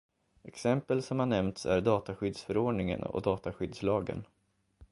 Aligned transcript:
Exempel 0.43 1.01
som 1.03 1.19
har 1.19 1.25
nämnts 1.25 1.65
är 1.65 1.81
dataskyddsförordningen 1.81 3.03
och 3.03 3.21
dataskyddslagen. 3.21 4.25